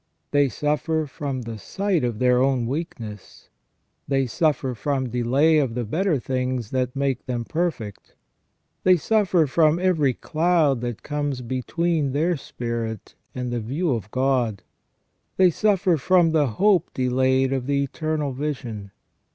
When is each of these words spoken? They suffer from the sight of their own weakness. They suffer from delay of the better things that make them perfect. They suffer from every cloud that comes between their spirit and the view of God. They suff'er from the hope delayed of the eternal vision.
They 0.31 0.49
suffer 0.49 1.05
from 1.05 1.43
the 1.43 1.59
sight 1.59 2.03
of 2.03 2.17
their 2.17 2.41
own 2.41 2.65
weakness. 2.65 3.49
They 4.07 4.25
suffer 4.25 4.73
from 4.73 5.09
delay 5.09 5.59
of 5.59 5.75
the 5.75 5.83
better 5.83 6.17
things 6.19 6.71
that 6.71 6.95
make 6.95 7.27
them 7.27 7.45
perfect. 7.45 8.15
They 8.83 8.97
suffer 8.97 9.45
from 9.45 9.77
every 9.77 10.15
cloud 10.15 10.81
that 10.81 11.03
comes 11.03 11.43
between 11.43 12.13
their 12.13 12.35
spirit 12.35 13.13
and 13.35 13.51
the 13.51 13.59
view 13.59 13.91
of 13.91 14.09
God. 14.09 14.63
They 15.37 15.51
suff'er 15.51 15.97
from 15.99 16.31
the 16.31 16.47
hope 16.47 16.91
delayed 16.95 17.53
of 17.53 17.67
the 17.67 17.83
eternal 17.83 18.31
vision. 18.33 18.89